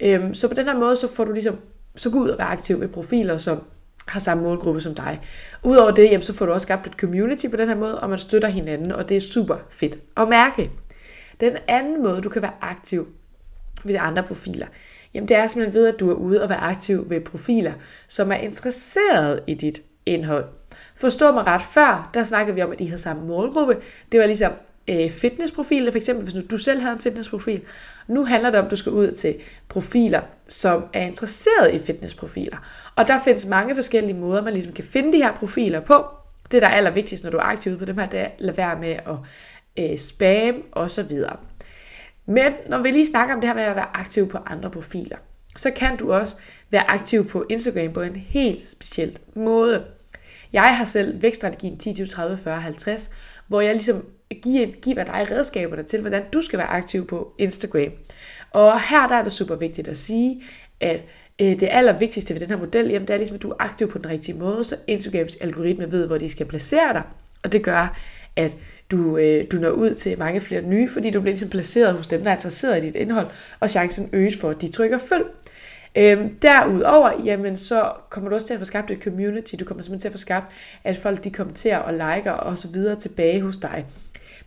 Øhm, 0.00 0.34
så 0.34 0.48
på 0.48 0.54
den 0.54 0.64
her 0.64 0.78
måde, 0.78 0.96
så 0.96 1.14
får 1.14 1.24
du 1.24 1.32
ligesom, 1.32 1.58
så 1.96 2.10
gå 2.10 2.18
ud 2.18 2.28
og 2.28 2.38
være 2.38 2.48
aktiv 2.48 2.78
med 2.78 2.88
profiler, 2.88 3.36
som 3.36 3.62
har 4.06 4.20
samme 4.20 4.42
målgruppe 4.42 4.80
som 4.80 4.94
dig. 4.94 5.20
Udover 5.62 5.90
det, 5.90 6.04
jamen, 6.04 6.22
så 6.22 6.32
får 6.32 6.46
du 6.46 6.52
også 6.52 6.64
skabt 6.64 6.86
et 6.86 6.92
community 6.92 7.46
på 7.48 7.56
den 7.56 7.68
her 7.68 7.76
måde, 7.76 8.00
og 8.00 8.10
man 8.10 8.18
støtter 8.18 8.48
hinanden, 8.48 8.92
og 8.92 9.08
det 9.08 9.16
er 9.16 9.20
super 9.20 9.56
fedt 9.70 9.98
at 10.16 10.28
mærke. 10.28 10.70
Den 11.40 11.56
anden 11.68 12.02
måde, 12.02 12.20
du 12.22 12.28
kan 12.28 12.42
være 12.42 12.54
aktiv 12.60 13.08
ved 13.84 13.96
andre 14.00 14.22
profiler, 14.22 14.66
jamen 15.14 15.28
det 15.28 15.36
er 15.36 15.46
simpelthen 15.46 15.74
ved, 15.74 15.88
at 15.88 16.00
du 16.00 16.10
er 16.10 16.14
ude 16.14 16.42
og 16.42 16.48
være 16.48 16.60
aktiv 16.60 17.10
ved 17.10 17.20
profiler, 17.20 17.72
som 18.08 18.32
er 18.32 18.36
interesseret 18.36 19.40
i 19.46 19.54
dit 19.54 19.82
indhold. 20.06 20.44
Forstå 20.96 21.32
mig 21.32 21.46
ret 21.46 21.62
før, 21.62 22.10
der 22.14 22.24
snakkede 22.24 22.54
vi 22.54 22.62
om, 22.62 22.72
at 22.72 22.80
I 22.80 22.86
havde 22.86 23.00
samme 23.00 23.26
målgruppe. 23.26 23.76
Det 24.12 24.20
var 24.20 24.26
ligesom 24.26 24.52
øh, 24.88 25.10
fitnessprofiler, 25.10 25.90
for 25.90 25.96
eksempel 25.96 26.24
hvis 26.24 26.34
nu 26.34 26.42
du 26.50 26.58
selv 26.58 26.80
havde 26.80 26.94
en 26.94 27.00
fitnessprofil. 27.00 27.60
Nu 28.08 28.24
handler 28.24 28.50
det 28.50 28.60
om, 28.60 28.64
at 28.64 28.70
du 28.70 28.76
skal 28.76 28.92
ud 28.92 29.12
til 29.12 29.34
profiler, 29.68 30.20
som 30.48 30.84
er 30.92 31.00
interesseret 31.00 31.74
i 31.74 31.78
fitnessprofiler. 31.78 32.56
Og 32.96 33.08
der 33.08 33.20
findes 33.24 33.46
mange 33.46 33.74
forskellige 33.74 34.16
måder, 34.16 34.42
man 34.42 34.52
ligesom 34.52 34.72
kan 34.72 34.84
finde 34.84 35.12
de 35.12 35.22
her 35.22 35.34
profiler 35.34 35.80
på. 35.80 36.04
Det, 36.52 36.62
der 36.62 36.68
er 36.68 36.72
allervigtigst, 36.72 37.24
når 37.24 37.30
du 37.30 37.36
er 37.36 37.42
aktiv 37.42 37.78
på 37.78 37.84
dem 37.84 37.98
her, 37.98 38.06
det 38.06 38.20
er 38.20 38.24
at 38.24 38.32
lade 38.38 38.56
være 38.56 38.78
med 38.78 38.88
at 38.92 39.16
øh, 39.78 39.98
spam 39.98 40.62
osv. 40.72 41.20
Men 42.26 42.52
når 42.68 42.82
vi 42.82 42.90
lige 42.90 43.06
snakker 43.06 43.34
om 43.34 43.40
det 43.40 43.48
her 43.48 43.54
med 43.54 43.62
at 43.62 43.76
være 43.76 43.96
aktiv 43.96 44.28
på 44.28 44.38
andre 44.46 44.70
profiler, 44.70 45.16
så 45.56 45.70
kan 45.70 45.96
du 45.96 46.12
også 46.12 46.36
være 46.70 46.90
aktiv 46.90 47.28
på 47.28 47.44
Instagram 47.48 47.92
på 47.92 48.02
en 48.02 48.16
helt 48.16 48.68
speciel 48.68 49.18
måde. 49.34 49.84
Jeg 50.52 50.76
har 50.76 50.84
selv 50.84 51.22
vækststrategien 51.22 51.78
10, 51.78 51.94
20, 51.94 52.06
30, 52.06 52.38
40, 52.38 52.60
50, 52.60 53.10
hvor 53.48 53.60
jeg 53.60 53.74
ligesom 53.74 54.04
giver, 54.42 54.66
giver 54.66 55.04
dig 55.04 55.26
redskaberne 55.30 55.82
til, 55.82 56.00
hvordan 56.00 56.22
du 56.32 56.40
skal 56.40 56.58
være 56.58 56.68
aktiv 56.68 57.06
på 57.06 57.34
Instagram. 57.38 57.92
Og 58.50 58.80
her 58.80 59.08
der 59.08 59.14
er 59.14 59.22
det 59.22 59.32
super 59.32 59.54
vigtigt 59.54 59.88
at 59.88 59.96
sige, 59.96 60.42
at 60.80 61.00
øh, 61.40 61.60
det 61.60 61.68
allervigtigste 61.70 62.34
ved 62.34 62.40
den 62.40 62.48
her 62.48 62.56
model, 62.56 62.88
jamen, 62.88 63.08
det 63.08 63.14
er 63.14 63.18
ligesom, 63.18 63.34
at 63.34 63.42
du 63.42 63.50
er 63.50 63.56
aktiv 63.58 63.90
på 63.90 63.98
den 63.98 64.10
rigtige 64.10 64.38
måde, 64.38 64.64
så 64.64 64.76
Instagrams 64.86 65.36
algoritme 65.36 65.90
ved, 65.90 66.06
hvor 66.06 66.18
de 66.18 66.30
skal 66.30 66.46
placere 66.46 66.92
dig. 66.92 67.02
Og 67.42 67.52
det 67.52 67.62
gør, 67.62 67.98
at 68.36 68.52
du, 68.90 69.16
øh, 69.16 69.44
du 69.52 69.56
når 69.56 69.70
ud 69.70 69.94
til 69.94 70.18
mange 70.18 70.40
flere 70.40 70.62
nye, 70.62 70.88
fordi 70.88 71.10
du 71.10 71.20
bliver 71.20 71.32
ligesom 71.32 71.48
placeret 71.48 71.94
hos 71.94 72.06
dem, 72.06 72.20
der 72.20 72.30
er 72.30 72.34
interesseret 72.34 72.78
i 72.78 72.86
dit 72.86 72.96
indhold, 72.96 73.26
og 73.60 73.70
chancen 73.70 74.10
øges 74.12 74.36
for, 74.36 74.50
at 74.50 74.60
de 74.60 74.68
trykker 74.68 74.98
følg. 74.98 75.24
Øhm, 75.96 76.38
derudover, 76.42 77.10
jamen, 77.24 77.56
så 77.56 77.92
kommer 78.10 78.28
du 78.28 78.34
også 78.34 78.46
til 78.46 78.54
at 78.54 78.60
få 78.60 78.64
skabt 78.64 78.90
et 78.90 79.02
community. 79.02 79.54
Du 79.60 79.64
kommer 79.64 79.82
simpelthen 79.82 80.00
til 80.00 80.08
at 80.08 80.12
få 80.12 80.18
skabt, 80.18 80.46
at 80.84 80.96
folk 80.96 81.24
de 81.24 81.30
kommenterer 81.30 81.78
og 81.78 81.92
liker 81.92 82.32
og 82.32 82.58
så 82.58 82.68
videre 82.68 82.96
tilbage 82.96 83.40
hos 83.40 83.56
dig. 83.56 83.86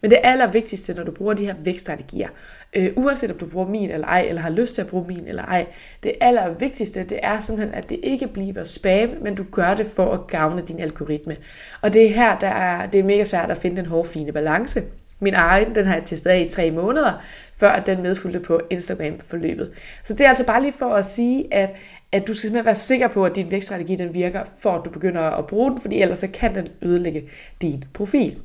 Men 0.01 0.12
det 0.12 0.19
allervigtigste, 0.24 0.93
når 0.93 1.03
du 1.03 1.12
bruger 1.12 1.34
de 1.34 1.46
her 1.46 1.55
vækststrategier, 1.63 2.27
øh, 2.75 2.89
uanset 2.96 3.31
om 3.31 3.38
du 3.38 3.46
bruger 3.46 3.67
min 3.67 3.89
eller 3.89 4.07
ej, 4.07 4.25
eller 4.29 4.41
har 4.41 4.50
lyst 4.50 4.75
til 4.75 4.81
at 4.81 4.88
bruge 4.88 5.07
min 5.07 5.27
eller 5.27 5.43
ej, 5.43 5.65
det 6.03 6.13
allervigtigste, 6.22 7.03
det 7.03 7.19
er 7.24 7.39
simpelthen, 7.39 7.75
at 7.75 7.89
det 7.89 8.00
ikke 8.03 8.27
bliver 8.27 8.63
spam, 8.63 9.10
men 9.22 9.36
du 9.36 9.46
gør 9.51 9.74
det 9.74 9.88
for 9.88 10.13
at 10.13 10.27
gavne 10.27 10.62
din 10.62 10.79
algoritme. 10.79 11.38
Og 11.81 11.93
det 11.93 12.05
er 12.05 12.13
her, 12.13 12.39
der 12.39 12.48
er, 12.48 12.86
det 12.86 13.00
er 13.00 13.03
mega 13.03 13.24
svært 13.24 13.51
at 13.51 13.57
finde 13.57 13.77
den 13.77 13.86
hårde, 13.86 14.10
fine 14.10 14.31
balance. 14.31 14.81
Min 15.19 15.34
egen, 15.34 15.75
den 15.75 15.86
har 15.86 15.96
jeg 15.96 16.05
testet 16.05 16.29
af 16.29 16.39
i 16.39 16.48
tre 16.48 16.72
måneder, 16.72 17.24
før 17.55 17.69
at 17.69 17.86
den 17.86 18.01
medfulgte 18.01 18.39
på 18.39 18.62
Instagram-forløbet. 18.69 19.72
Så 20.03 20.13
det 20.13 20.25
er 20.25 20.29
altså 20.29 20.46
bare 20.46 20.62
lige 20.62 20.74
for 20.74 20.93
at 20.93 21.05
sige, 21.05 21.53
at 21.53 21.69
at 22.12 22.27
du 22.27 22.34
skal 22.34 22.41
simpelthen 22.41 22.65
være 22.65 22.75
sikker 22.75 23.07
på, 23.07 23.25
at 23.25 23.36
din 23.36 23.51
vækststrategi 23.51 23.96
den 23.96 24.13
virker, 24.13 24.43
for 24.60 24.72
at 24.72 24.86
du 24.86 24.89
begynder 24.89 25.22
at 25.22 25.48
bruge 25.48 25.72
den, 25.72 25.81
fordi 25.81 26.01
ellers 26.01 26.19
så 26.19 26.27
kan 26.34 26.55
den 26.55 26.67
ødelægge 26.81 27.24
din 27.62 27.84
profil. 27.93 28.38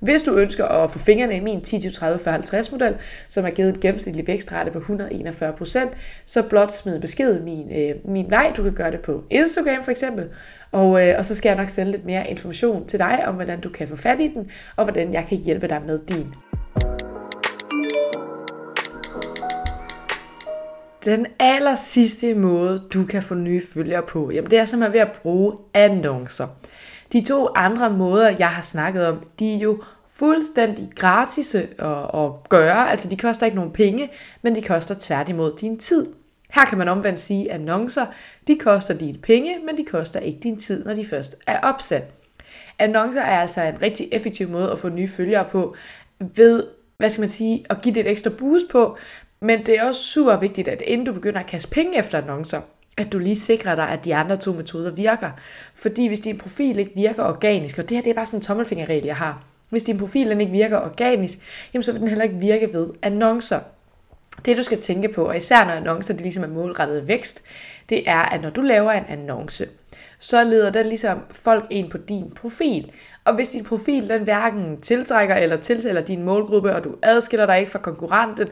Hvis 0.00 0.22
du 0.22 0.34
ønsker 0.34 0.64
at 0.64 0.90
få 0.90 0.98
fingrene 0.98 1.36
i 1.36 1.40
min 1.40 1.60
10 1.60 1.90
30 1.90 2.18
40 2.18 2.32
50 2.32 2.72
model, 2.72 2.94
som 3.28 3.44
har 3.44 3.50
givet 3.50 3.68
en 3.68 3.80
gennemsnitlig 3.80 4.26
vækstrate 4.26 4.70
på 4.70 4.78
141%, 4.78 5.78
så 6.24 6.42
blot 6.42 6.72
smid 6.72 7.00
besked 7.00 7.40
min, 7.40 7.72
øh, 7.72 7.94
min 8.04 8.30
vej. 8.30 8.52
Du 8.56 8.62
kan 8.62 8.72
gøre 8.72 8.90
det 8.90 9.00
på 9.00 9.24
Instagram 9.30 9.84
for 9.84 9.90
eksempel, 9.90 10.28
og, 10.72 11.06
øh, 11.06 11.14
og 11.18 11.24
så 11.24 11.34
skal 11.34 11.48
jeg 11.48 11.56
nok 11.56 11.68
sende 11.68 11.90
lidt 11.90 12.04
mere 12.04 12.30
information 12.30 12.86
til 12.86 12.98
dig 12.98 13.24
om, 13.26 13.34
hvordan 13.34 13.60
du 13.60 13.68
kan 13.68 13.88
få 13.88 13.96
fat 13.96 14.20
i 14.20 14.28
den, 14.28 14.50
og 14.76 14.84
hvordan 14.84 15.14
jeg 15.14 15.26
kan 15.28 15.38
hjælpe 15.38 15.68
dig 15.68 15.82
med 15.86 15.98
din. 16.08 16.26
Den 21.04 21.26
aller 21.38 21.76
sidste 21.76 22.34
måde, 22.34 22.82
du 22.94 23.04
kan 23.04 23.22
få 23.22 23.34
nye 23.34 23.62
følgere 23.74 24.02
på, 24.02 24.30
jamen 24.30 24.50
det 24.50 24.58
er 24.58 24.64
simpelthen 24.64 24.92
ved 24.92 25.00
at 25.00 25.18
bruge 25.22 25.56
annoncer. 25.74 26.46
De 27.12 27.24
to 27.24 27.48
andre 27.54 27.90
måder, 27.90 28.36
jeg 28.38 28.48
har 28.48 28.62
snakket 28.62 29.06
om, 29.06 29.24
de 29.38 29.54
er 29.54 29.58
jo 29.58 29.82
fuldstændig 30.10 30.88
gratis 30.96 31.54
at, 31.54 31.68
at 32.14 32.48
gøre. 32.48 32.90
Altså 32.90 33.08
de 33.08 33.16
koster 33.16 33.46
ikke 33.46 33.56
nogen 33.56 33.72
penge, 33.72 34.10
men 34.42 34.56
de 34.56 34.62
koster 34.62 34.94
tværtimod 35.00 35.56
din 35.60 35.78
tid. 35.78 36.06
Her 36.50 36.64
kan 36.64 36.78
man 36.78 36.88
omvendt 36.88 37.18
sige, 37.18 37.52
at 37.52 37.60
annoncer, 37.60 38.06
de 38.46 38.58
koster 38.58 38.94
dine 38.94 39.18
penge, 39.18 39.58
men 39.66 39.76
de 39.76 39.84
koster 39.84 40.20
ikke 40.20 40.40
din 40.40 40.56
tid, 40.56 40.84
når 40.84 40.94
de 40.94 41.06
først 41.06 41.36
er 41.46 41.60
opsat. 41.60 42.04
Annoncer 42.78 43.22
er 43.22 43.40
altså 43.40 43.62
en 43.62 43.82
rigtig 43.82 44.08
effektiv 44.12 44.48
måde 44.48 44.72
at 44.72 44.78
få 44.78 44.88
nye 44.88 45.08
følgere 45.08 45.44
på, 45.52 45.76
ved, 46.18 46.64
hvad 46.98 47.08
skal 47.08 47.22
man 47.22 47.28
sige, 47.28 47.64
at 47.70 47.82
give 47.82 47.94
det 47.94 48.00
et 48.00 48.10
ekstra 48.10 48.30
boost 48.38 48.68
på, 48.70 48.96
men 49.40 49.66
det 49.66 49.78
er 49.78 49.84
også 49.84 50.02
super 50.02 50.36
vigtigt, 50.36 50.68
at 50.68 50.82
inden 50.86 51.06
du 51.06 51.12
begynder 51.12 51.40
at 51.40 51.46
kaste 51.46 51.70
penge 51.70 51.98
efter 51.98 52.18
annoncer, 52.18 52.60
at 52.98 53.12
du 53.12 53.18
lige 53.18 53.36
sikrer 53.36 53.74
dig, 53.74 53.88
at 53.88 54.04
de 54.04 54.14
andre 54.14 54.36
to 54.36 54.52
metoder 54.52 54.90
virker. 54.90 55.30
Fordi 55.74 56.06
hvis 56.06 56.20
din 56.20 56.38
profil 56.38 56.78
ikke 56.78 56.92
virker 56.94 57.24
organisk, 57.24 57.78
og 57.78 57.88
det 57.88 57.96
her 57.96 58.02
det 58.02 58.10
er 58.10 58.14
bare 58.14 58.26
sådan 58.26 58.38
en 58.38 58.42
tommelfingerregel, 58.42 59.04
jeg 59.04 59.16
har. 59.16 59.44
Hvis 59.68 59.84
din 59.84 59.98
profil 59.98 60.30
den 60.30 60.40
ikke 60.40 60.52
virker 60.52 60.78
organisk, 60.78 61.38
jamen 61.74 61.82
så 61.82 61.92
vil 61.92 62.00
den 62.00 62.08
heller 62.08 62.24
ikke 62.24 62.36
virke 62.36 62.72
ved 62.72 62.90
annoncer. 63.02 63.60
Det 64.44 64.56
du 64.56 64.62
skal 64.62 64.80
tænke 64.80 65.08
på, 65.08 65.24
og 65.24 65.36
især 65.36 65.64
når 65.64 65.72
annoncer 65.72 66.14
det 66.14 66.22
ligesom 66.22 66.44
er 66.44 66.48
målrettet 66.48 67.08
vækst, 67.08 67.42
det 67.88 68.08
er, 68.10 68.22
at 68.22 68.42
når 68.42 68.50
du 68.50 68.60
laver 68.60 68.92
en 68.92 69.04
annonce, 69.08 69.66
så 70.18 70.44
leder 70.44 70.70
den 70.70 70.86
ligesom 70.86 71.20
folk 71.30 71.66
ind 71.70 71.90
på 71.90 71.98
din 71.98 72.30
profil. 72.30 72.92
Og 73.24 73.34
hvis 73.34 73.48
din 73.48 73.64
profil 73.64 74.08
den 74.08 74.22
hverken 74.22 74.80
tiltrækker 74.80 75.34
eller 75.34 75.56
tiltaler 75.56 76.00
din 76.00 76.22
målgruppe, 76.22 76.74
og 76.74 76.84
du 76.84 76.94
adskiller 77.02 77.46
dig 77.46 77.58
ikke 77.58 77.70
fra 77.70 77.78
konkurrenten, 77.78 78.48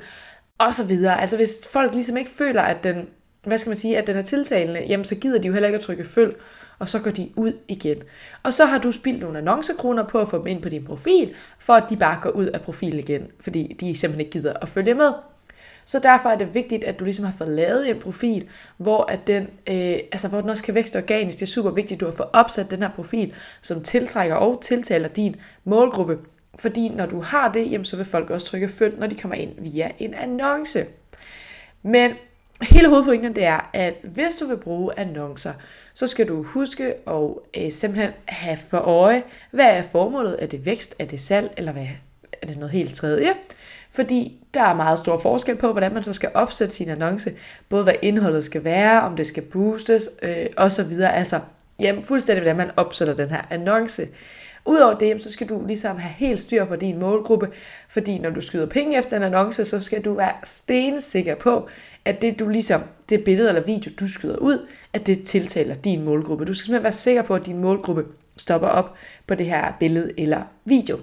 og 0.59 0.75
så 0.75 0.85
videre. 0.85 1.21
Altså 1.21 1.37
hvis 1.37 1.69
folk 1.73 1.95
ligesom 1.95 2.17
ikke 2.17 2.31
føler, 2.31 2.63
at 2.63 2.85
den, 2.85 3.07
hvad 3.49 3.59
skal 3.59 3.71
man 3.71 3.77
sige, 3.77 3.99
at 3.99 4.07
den 4.07 4.17
er 4.17 4.23
tiltalende, 4.23 4.85
jamen 4.89 5.05
så 5.05 5.15
gider 5.15 5.39
de 5.39 5.49
jo 5.49 5.53
heller 5.53 5.67
ikke 5.69 5.77
at 5.77 5.83
trykke 5.83 6.05
følg, 6.05 6.37
og 6.79 6.89
så 6.89 6.99
går 6.99 7.11
de 7.11 7.31
ud 7.37 7.53
igen. 7.69 7.97
Og 8.43 8.53
så 8.53 8.65
har 8.65 8.79
du 8.79 8.93
spildt 8.93 9.21
nogle 9.21 9.39
annoncekroner 9.39 10.05
på 10.09 10.19
at 10.19 10.29
få 10.29 10.39
dem 10.39 10.47
ind 10.47 10.63
på 10.63 10.69
din 10.69 10.85
profil, 10.85 11.35
for 11.59 11.73
at 11.73 11.85
de 11.91 11.97
bare 11.97 12.19
går 12.23 12.31
ud 12.31 12.47
af 12.47 12.61
profilen 12.61 12.99
igen, 12.99 13.27
fordi 13.41 13.77
de 13.81 13.97
simpelthen 13.97 14.21
ikke 14.21 14.31
gider 14.31 14.53
at 14.63 14.69
følge 14.69 14.95
med. 14.95 15.13
Så 15.85 15.99
derfor 15.99 16.29
er 16.29 16.39
det 16.39 16.55
vigtigt, 16.55 16.85
at 16.85 16.99
du 16.99 17.05
ligesom 17.05 17.25
har 17.25 17.35
fået 17.39 17.51
lavet 17.51 17.91
en 17.91 18.01
profil, 18.01 18.49
hvor, 18.77 19.05
at 19.05 19.27
den, 19.27 19.43
øh, 19.43 19.99
altså, 20.13 20.29
hvor 20.29 20.41
den 20.41 20.51
også 20.51 20.65
kan 20.65 20.75
vækste 20.75 20.97
organisk. 20.97 21.39
Det 21.39 21.47
er 21.47 21.51
super 21.51 21.71
vigtigt, 21.71 21.97
at 21.97 22.01
du 22.01 22.05
har 22.05 22.13
fået 22.13 22.29
opsat 22.33 22.71
den 22.71 22.83
her 22.83 22.91
profil, 22.91 23.35
som 23.63 23.83
tiltrækker 23.83 24.37
og 24.37 24.63
tiltaler 24.63 25.09
din 25.09 25.37
målgruppe. 25.65 26.19
Fordi 26.59 26.89
når 26.89 27.07
du 27.07 27.21
har 27.21 27.53
det, 27.53 27.71
jamen, 27.71 27.85
så 27.85 27.97
vil 27.97 28.07
folk 28.07 28.31
også 28.31 28.47
trykke 28.47 28.69
følg, 28.69 28.99
når 28.99 29.07
de 29.07 29.15
kommer 29.15 29.37
ind 29.37 29.51
via 29.59 29.91
en 29.99 30.15
annonce. 30.15 30.87
Men 31.83 32.11
hele 32.63 32.89
hovedpointen 32.89 33.35
det 33.35 33.45
er, 33.45 33.71
at 33.73 33.95
hvis 34.03 34.37
du 34.37 34.47
vil 34.47 34.57
bruge 34.57 34.99
annoncer, 34.99 35.53
så 35.95 36.07
skal 36.07 36.29
du 36.29 36.43
huske 36.43 36.95
og 37.07 37.43
øh, 37.57 37.71
simpelthen 37.73 38.11
have 38.27 38.59
for 38.69 38.79
øje, 38.79 39.23
hvad 39.51 39.67
er 39.67 39.83
formålet? 39.83 40.37
Er 40.39 40.47
det 40.47 40.67
vækst? 40.67 40.95
Er 40.99 41.05
det 41.05 41.21
salg? 41.21 41.55
Eller 41.57 41.73
hvad, 41.73 41.87
er 42.43 42.47
det 42.47 42.57
noget 42.57 42.71
helt 42.71 42.95
tredje? 42.95 43.35
Fordi 43.91 44.39
der 44.55 44.63
er 44.63 44.75
meget 44.75 44.99
stor 44.99 45.19
forskel 45.19 45.57
på, 45.57 45.73
hvordan 45.73 45.95
man 45.95 46.05
så 46.05 46.13
skal 46.13 46.31
opsætte 46.35 46.75
sin 46.75 46.89
annonce. 46.89 47.33
Både 47.69 47.83
hvad 47.83 47.95
indholdet 48.03 48.45
skal 48.45 48.65
være, 48.65 49.03
om 49.03 49.17
det 49.17 49.27
skal 49.27 49.43
boostes 49.43 50.11
øh, 50.23 50.47
osv. 50.57 51.01
Altså, 51.01 51.41
jamen, 51.81 52.05
fuldstændig 52.05 52.43
hvordan 52.43 52.57
man 52.57 52.71
opsætter 52.77 53.15
den 53.15 53.29
her 53.29 53.43
annonce. 53.51 54.03
Udover 54.69 54.95
det, 54.95 55.23
så 55.23 55.33
skal 55.33 55.49
du 55.49 55.67
ligesom 55.67 55.97
have 55.97 56.13
helt 56.13 56.41
styr 56.41 56.65
på 56.65 56.77
din 56.77 56.99
målgruppe, 56.99 57.49
fordi 57.89 58.19
når 58.19 58.31
du 58.31 58.41
skyder 58.41 58.67
penge 58.67 58.99
efter 58.99 59.17
en 59.17 59.23
annonce, 59.23 59.65
så 59.65 59.81
skal 59.81 60.05
du 60.05 60.15
være 60.15 60.33
stensikker 60.45 61.35
på, 61.35 61.69
at 62.05 62.23
det 62.23 62.39
du 62.39 62.49
ligesom, 62.49 62.81
det 63.09 63.25
billede 63.25 63.49
eller 63.49 63.63
video, 63.63 63.91
du 64.01 64.09
skyder 64.09 64.37
ud, 64.37 64.67
at 64.93 65.07
det 65.07 65.25
tiltaler 65.25 65.75
din 65.75 66.05
målgruppe. 66.05 66.45
Du 66.45 66.55
skal 66.55 66.65
simpelthen 66.65 66.85
være 66.85 66.93
sikker 66.93 67.23
på, 67.23 67.35
at 67.35 67.47
din 67.47 67.59
målgruppe 67.59 68.05
stopper 68.37 68.69
op 68.69 68.95
på 69.27 69.35
det 69.35 69.47
her 69.47 69.77
billede 69.81 70.11
eller 70.21 70.43
video. 70.65 70.99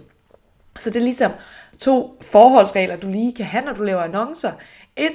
Så 0.77 0.89
det 0.89 0.95
er 0.95 1.03
ligesom 1.03 1.31
to 1.79 2.17
forholdsregler, 2.21 2.95
du 2.95 3.09
lige 3.09 3.33
kan 3.33 3.45
have, 3.45 3.65
når 3.65 3.73
du 3.73 3.83
laver 3.83 4.01
annoncer. 4.01 4.51
Et, 4.95 5.13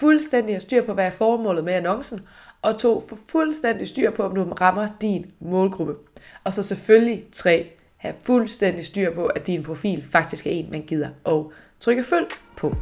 fuldstændig 0.00 0.56
at 0.56 0.62
styr 0.62 0.86
på, 0.86 0.94
hvad 0.94 1.06
er 1.06 1.10
formålet 1.10 1.64
med 1.64 1.72
annoncen, 1.72 2.20
og 2.62 2.78
to, 2.78 3.04
få 3.08 3.16
fuldstændig 3.28 3.88
styr 3.88 4.10
på, 4.10 4.22
om 4.22 4.34
du 4.34 4.42
rammer 4.42 4.88
din 5.00 5.26
målgruppe. 5.40 5.94
Og 6.44 6.52
så 6.52 6.62
selvfølgelig 6.62 7.24
tre, 7.32 7.70
have 7.96 8.14
fuldstændig 8.26 8.86
styr 8.86 9.14
på, 9.14 9.26
at 9.26 9.46
din 9.46 9.62
profil 9.62 10.04
faktisk 10.12 10.46
er 10.46 10.50
en, 10.50 10.68
man 10.70 10.82
gider 10.82 11.08
at 11.26 11.44
trykke 11.80 12.04
følg 12.04 12.26
på. 12.56 12.74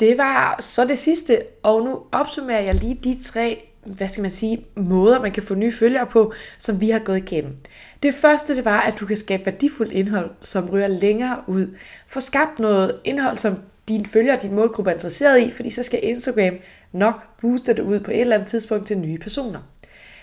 Det 0.00 0.18
var 0.18 0.60
så 0.60 0.84
det 0.84 0.98
sidste, 0.98 1.42
og 1.62 1.84
nu 1.84 2.02
opsummerer 2.12 2.60
jeg 2.60 2.74
lige 2.74 3.00
de 3.04 3.22
tre 3.22 3.68
hvad 3.84 4.08
skal 4.08 4.22
man 4.22 4.30
sige, 4.30 4.66
måder, 4.76 5.22
man 5.22 5.32
kan 5.32 5.42
få 5.42 5.54
nye 5.54 5.72
følgere 5.72 6.06
på, 6.06 6.32
som 6.58 6.80
vi 6.80 6.90
har 6.90 6.98
gået 6.98 7.16
igennem. 7.16 7.56
Det 8.02 8.14
første, 8.14 8.56
det 8.56 8.64
var, 8.64 8.80
at 8.80 8.94
du 9.00 9.06
kan 9.06 9.16
skabe 9.16 9.46
værdifuldt 9.46 9.92
indhold, 9.92 10.30
som 10.40 10.70
ryger 10.70 10.86
længere 10.86 11.42
ud. 11.46 11.76
Få 12.06 12.20
skabt 12.20 12.58
noget 12.58 13.00
indhold, 13.04 13.38
som 13.38 13.58
dine 13.88 14.06
følgere 14.06 14.36
og 14.36 14.42
din 14.42 14.54
målgruppe 14.54 14.90
er 14.90 14.94
interesseret 14.94 15.40
i, 15.40 15.50
fordi 15.50 15.70
så 15.70 15.82
skal 15.82 16.00
Instagram 16.02 16.54
nok 16.92 17.24
booste 17.40 17.74
det 17.74 17.82
ud 17.82 18.00
på 18.00 18.10
et 18.10 18.20
eller 18.20 18.34
andet 18.34 18.48
tidspunkt 18.48 18.86
til 18.86 18.98
nye 18.98 19.18
personer. 19.18 19.60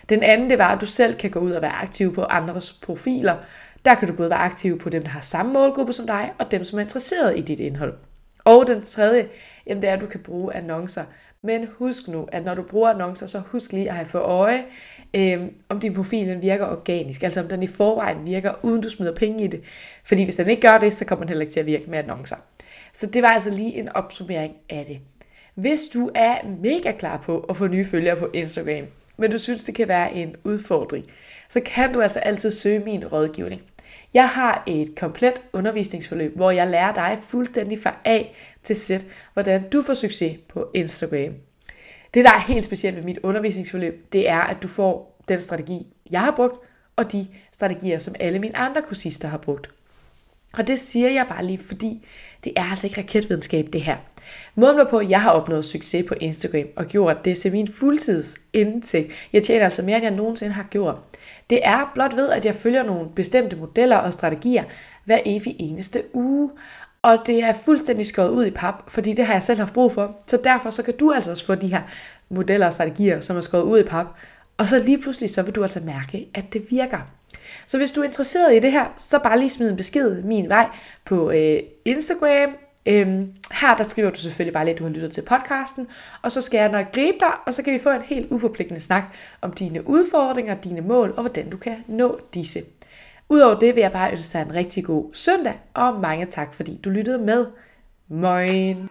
Den 0.09 0.23
anden, 0.23 0.49
det 0.49 0.57
var, 0.57 0.75
at 0.75 0.81
du 0.81 0.85
selv 0.85 1.15
kan 1.15 1.31
gå 1.31 1.39
ud 1.39 1.51
og 1.51 1.61
være 1.61 1.71
aktiv 1.71 2.15
på 2.15 2.23
andres 2.23 2.73
profiler. 2.73 3.35
Der 3.85 3.95
kan 3.95 4.07
du 4.07 4.13
både 4.13 4.29
være 4.29 4.39
aktiv 4.39 4.79
på 4.79 4.89
dem, 4.89 5.03
der 5.03 5.09
har 5.09 5.21
samme 5.21 5.53
målgruppe 5.53 5.93
som 5.93 6.07
dig, 6.07 6.33
og 6.39 6.51
dem, 6.51 6.63
som 6.63 6.79
er 6.79 6.83
interesseret 6.83 7.37
i 7.37 7.41
dit 7.41 7.59
indhold. 7.59 7.93
Og 8.43 8.67
den 8.67 8.81
tredje, 8.81 9.27
jamen 9.67 9.81
det 9.81 9.89
er, 9.89 9.93
at 9.93 10.01
du 10.01 10.05
kan 10.05 10.19
bruge 10.19 10.55
annoncer. 10.55 11.03
Men 11.43 11.67
husk 11.77 12.07
nu, 12.07 12.27
at 12.31 12.45
når 12.45 12.55
du 12.55 12.63
bruger 12.63 12.89
annoncer, 12.89 13.27
så 13.27 13.39
husk 13.39 13.73
lige 13.73 13.89
at 13.89 13.95
have 13.95 14.05
for 14.05 14.19
øje, 14.19 14.63
øh, 15.13 15.41
om 15.69 15.79
din 15.79 15.93
profil 15.93 16.41
virker 16.41 16.65
organisk. 16.65 17.23
Altså 17.23 17.39
om 17.41 17.47
den 17.47 17.63
i 17.63 17.67
forvejen 17.67 18.27
virker, 18.27 18.53
uden 18.63 18.81
du 18.81 18.89
smider 18.89 19.15
penge 19.15 19.43
i 19.43 19.47
det. 19.47 19.61
Fordi 20.03 20.23
hvis 20.23 20.35
den 20.35 20.49
ikke 20.49 20.61
gør 20.61 20.77
det, 20.77 20.93
så 20.93 21.05
kommer 21.05 21.25
den 21.25 21.29
heller 21.29 21.41
ikke 21.41 21.53
til 21.53 21.59
at 21.59 21.65
virke 21.65 21.89
med 21.89 21.99
annoncer. 21.99 22.35
Så 22.93 23.07
det 23.07 23.23
var 23.23 23.29
altså 23.29 23.49
lige 23.49 23.75
en 23.75 23.89
opsummering 23.89 24.53
af 24.69 24.85
det. 24.85 24.99
Hvis 25.55 25.87
du 25.87 26.11
er 26.15 26.35
mega 26.61 26.91
klar 26.91 27.17
på 27.17 27.39
at 27.39 27.57
få 27.57 27.67
nye 27.67 27.85
følgere 27.85 28.15
på 28.15 28.29
Instagram, 28.33 28.85
men 29.17 29.31
du 29.31 29.37
synes, 29.37 29.63
det 29.63 29.75
kan 29.75 29.87
være 29.87 30.13
en 30.13 30.35
udfordring, 30.43 31.05
så 31.49 31.59
kan 31.65 31.93
du 31.93 32.01
altså 32.01 32.19
altid 32.19 32.51
søge 32.51 32.79
min 32.79 33.07
rådgivning. 33.07 33.61
Jeg 34.13 34.29
har 34.29 34.63
et 34.67 34.95
komplet 34.95 35.41
undervisningsforløb, 35.53 36.35
hvor 36.35 36.51
jeg 36.51 36.67
lærer 36.67 36.93
dig 36.93 37.17
fuldstændig 37.21 37.79
fra 37.79 37.95
A 38.05 38.23
til 38.63 38.75
Z, 38.75 38.91
hvordan 39.33 39.69
du 39.69 39.81
får 39.81 39.93
succes 39.93 40.37
på 40.47 40.71
Instagram. 40.73 41.33
Det, 42.13 42.23
der 42.23 42.31
er 42.31 42.39
helt 42.39 42.65
specielt 42.65 42.95
ved 42.95 43.03
mit 43.03 43.19
undervisningsforløb, 43.23 44.13
det 44.13 44.29
er, 44.29 44.39
at 44.39 44.57
du 44.63 44.67
får 44.67 45.21
den 45.27 45.39
strategi, 45.39 45.87
jeg 46.11 46.21
har 46.21 46.33
brugt, 46.35 46.55
og 46.95 47.11
de 47.11 47.27
strategier, 47.51 47.99
som 47.99 48.15
alle 48.19 48.39
mine 48.39 48.57
andre 48.57 48.81
kursister 48.81 49.27
har 49.27 49.37
brugt. 49.37 49.69
Og 50.53 50.67
det 50.67 50.79
siger 50.79 51.09
jeg 51.09 51.25
bare 51.29 51.45
lige, 51.45 51.57
fordi 51.57 52.07
det 52.43 52.53
er 52.55 52.63
altså 52.63 52.87
ikke 52.87 53.01
raketvidenskab, 53.01 53.67
det 53.73 53.81
her. 53.81 53.97
Måden 54.55 54.87
på, 54.89 54.97
at 54.97 55.09
jeg 55.09 55.21
har 55.21 55.31
opnået 55.31 55.65
succes 55.65 56.05
på 56.07 56.13
Instagram 56.21 56.67
og 56.75 56.85
gjort 56.85 57.25
det 57.25 57.37
til 57.37 57.51
min 57.51 57.67
fuldtids 57.67 58.37
indtægt. 58.53 59.11
Jeg 59.33 59.43
tjener 59.43 59.65
altså 59.65 59.81
mere, 59.81 59.95
end 59.95 60.05
jeg 60.05 60.15
nogensinde 60.15 60.53
har 60.53 60.67
gjort. 60.69 60.95
Det 61.49 61.59
er 61.63 61.91
blot 61.93 62.15
ved, 62.15 62.29
at 62.29 62.45
jeg 62.45 62.55
følger 62.55 62.83
nogle 62.83 63.09
bestemte 63.15 63.55
modeller 63.55 63.97
og 63.97 64.13
strategier 64.13 64.63
hver 65.05 65.19
evig 65.25 65.55
eneste 65.59 66.03
uge. 66.13 66.51
Og 67.03 67.17
det 67.25 67.43
er 67.43 67.53
fuldstændig 67.53 68.07
skåret 68.07 68.29
ud 68.29 68.45
i 68.45 68.51
pap, 68.51 68.73
fordi 68.87 69.13
det 69.13 69.25
har 69.25 69.33
jeg 69.33 69.43
selv 69.43 69.59
haft 69.59 69.73
brug 69.73 69.93
for. 69.93 70.17
Så 70.27 70.39
derfor 70.43 70.69
så 70.69 70.83
kan 70.83 70.97
du 70.97 71.11
altså 71.11 71.31
også 71.31 71.45
få 71.45 71.55
de 71.55 71.67
her 71.67 71.81
modeller 72.29 72.65
og 72.67 72.73
strategier, 72.73 73.19
som 73.19 73.37
er 73.37 73.41
skåret 73.41 73.63
ud 73.63 73.79
i 73.79 73.83
pap. 73.83 74.05
Og 74.57 74.69
så 74.69 74.79
lige 74.79 75.01
pludselig, 75.01 75.29
så 75.29 75.41
vil 75.41 75.55
du 75.55 75.63
altså 75.63 75.79
mærke, 75.79 76.27
at 76.33 76.53
det 76.53 76.65
virker. 76.69 76.99
Så 77.65 77.77
hvis 77.77 77.91
du 77.91 78.01
er 78.01 78.05
interesseret 78.05 78.55
i 78.55 78.59
det 78.59 78.71
her, 78.71 78.85
så 78.97 79.19
bare 79.19 79.39
lige 79.39 79.49
smid 79.49 79.69
en 79.69 79.77
besked 79.77 80.23
min 80.23 80.49
vej 80.49 80.69
på 81.05 81.31
øh, 81.31 81.59
Instagram. 81.85 82.49
Øhm, 82.85 83.33
her 83.51 83.75
der 83.77 83.83
skriver 83.83 84.09
du 84.09 84.19
selvfølgelig 84.19 84.53
bare 84.53 84.65
lidt, 84.65 84.75
at 84.75 84.79
du 84.79 84.83
har 84.83 84.91
lyttet 84.91 85.11
til 85.11 85.21
podcasten, 85.21 85.87
og 86.21 86.31
så 86.31 86.41
skal 86.41 86.57
jeg 86.57 86.71
nok 86.71 86.85
gribe 86.93 87.17
dig, 87.19 87.31
og 87.45 87.53
så 87.53 87.63
kan 87.63 87.73
vi 87.73 87.79
få 87.79 87.89
en 87.89 88.01
helt 88.01 88.31
uforpligtende 88.31 88.81
snak 88.81 89.03
om 89.41 89.53
dine 89.53 89.87
udfordringer, 89.87 90.55
dine 90.55 90.81
mål, 90.81 91.13
og 91.17 91.21
hvordan 91.21 91.49
du 91.49 91.57
kan 91.57 91.75
nå 91.87 92.19
disse. 92.33 92.59
Udover 93.31 93.59
det 93.59 93.75
vil 93.75 93.81
jeg 93.81 93.91
bare 93.91 94.11
ønske 94.11 94.37
dig 94.37 94.45
en 94.45 94.55
rigtig 94.55 94.83
god 94.83 95.13
søndag, 95.13 95.53
og 95.73 95.99
mange 95.99 96.25
tak 96.25 96.53
fordi 96.53 96.79
du 96.83 96.89
lyttede 96.89 97.17
med. 97.17 97.45
Moin! 98.07 98.89